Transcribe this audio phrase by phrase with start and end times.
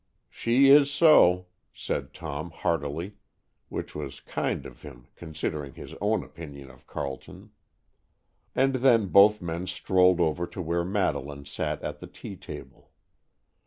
[0.31, 3.17] "She is so," said Tom, heartily,
[3.69, 7.51] which was kind of him, considering his own opinion of Carleton.
[8.55, 12.89] And then both men strolled over to where Madeleine sat at the tea table.